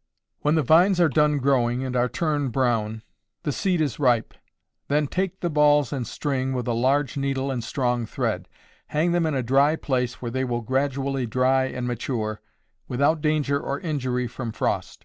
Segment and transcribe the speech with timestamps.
[0.40, 3.02] _When the vines are done growing and are turned brown;
[3.42, 4.32] the seed is ripe:
[4.88, 8.48] then take the balls and string with a large needle and strong thread;
[8.86, 12.40] hang them in a dry place where they will gradually dry and mature,
[12.88, 15.04] without danger or injury from frost.